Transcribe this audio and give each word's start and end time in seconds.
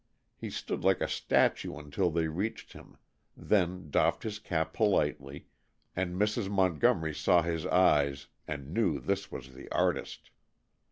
He 0.35 0.49
stood 0.49 0.83
like 0.83 0.99
a 0.99 1.07
statue 1.07 1.77
until 1.77 2.09
they 2.09 2.27
reached 2.27 2.73
him, 2.73 2.97
then 3.37 3.91
doffed 3.91 4.23
his 4.23 4.39
cap 4.39 4.73
politely, 4.73 5.45
and 5.95 6.19
Mrs. 6.19 6.49
Montgomery 6.49 7.13
saw 7.13 7.43
his 7.43 7.67
eyes 7.67 8.25
and 8.47 8.73
knew 8.73 8.99
this 8.99 9.31
was 9.31 9.53
the 9.53 9.69
artist. 9.71 10.31